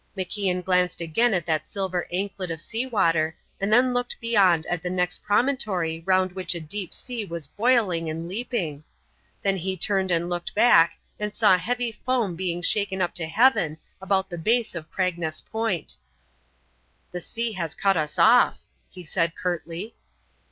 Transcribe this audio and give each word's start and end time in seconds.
MacIan 0.17 0.65
glanced 0.65 0.99
again 0.99 1.31
at 1.35 1.45
that 1.45 1.67
silver 1.67 2.07
anklet 2.11 2.49
of 2.49 2.59
sea 2.59 2.87
water 2.87 3.37
and 3.59 3.71
then 3.71 3.93
looked 3.93 4.19
beyond 4.19 4.65
at 4.65 4.81
the 4.81 4.89
next 4.89 5.21
promontory 5.21 5.99
round 6.07 6.31
which 6.31 6.55
a 6.55 6.59
deep 6.59 6.91
sea 6.91 7.23
was 7.23 7.45
boiling 7.45 8.09
and 8.09 8.27
leaping. 8.27 8.83
Then 9.43 9.57
he 9.57 9.77
turned 9.77 10.09
and 10.09 10.27
looked 10.27 10.55
back 10.55 10.97
and 11.19 11.35
saw 11.35 11.55
heavy 11.55 11.91
foam 12.03 12.35
being 12.35 12.63
shaken 12.63 12.99
up 12.99 13.13
to 13.13 13.27
heaven 13.27 13.77
about 14.01 14.31
the 14.31 14.39
base 14.39 14.73
of 14.73 14.89
Cragness 14.91 15.39
Point. 15.39 15.97
"The 17.11 17.21
sea 17.21 17.51
has 17.51 17.75
cut 17.75 17.95
us 17.95 18.17
off," 18.17 18.63
he 18.89 19.03
said, 19.03 19.35
curtly. 19.35 19.93